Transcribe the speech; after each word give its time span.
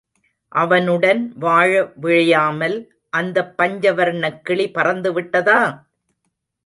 அவனுடன் 0.51 1.33
வாழ 1.35 1.67
விழையாமல் 1.95 2.77
அந்தப் 3.13 3.53
பஞ்சவர்ணக் 3.57 4.41
கிளி 4.41 4.67
பறந்துவிட்டதா? 4.69 5.59